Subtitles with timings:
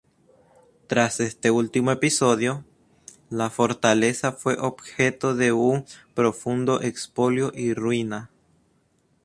[0.87, 2.65] Tras este último episodio,
[3.29, 5.85] la fortaleza fue objeto de un
[6.15, 8.31] profundo expolio y ruina.